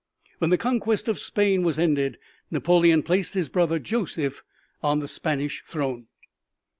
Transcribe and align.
When 0.39 0.49
the 0.49 0.57
conquest 0.57 1.07
of 1.07 1.19
Spain 1.19 1.61
was 1.61 1.77
ended 1.77 2.17
Napoleon 2.49 3.03
placed 3.03 3.35
his 3.35 3.49
brother, 3.49 3.77
Joseph, 3.77 4.43
on 4.81 4.97
the 4.97 5.07
Spanish 5.07 5.61
throne. 5.63 6.07